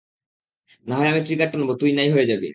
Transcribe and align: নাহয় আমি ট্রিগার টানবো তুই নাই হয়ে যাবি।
নাহয় 0.85 1.09
আমি 1.11 1.21
ট্রিগার 1.25 1.47
টানবো 1.51 1.73
তুই 1.81 1.91
নাই 1.97 2.09
হয়ে 2.13 2.29
যাবি। 2.31 2.49